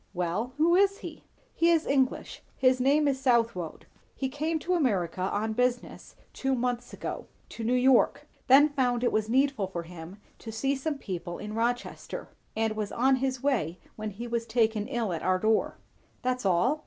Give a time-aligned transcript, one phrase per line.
[0.15, 3.85] "Well who is he?" "He is English; his name is Southwode.
[4.15, 9.11] He came to America on business two months ago; to New York; then found it
[9.11, 13.77] was needful for him to see some people in Rochester; and was on his way
[13.95, 15.77] when he was taken ill at our door."
[16.23, 16.79] "That's all?"